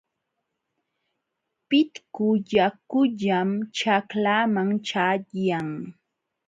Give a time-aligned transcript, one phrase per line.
[1.67, 5.69] Pitku yakullam ćhaklaaman ćhayan.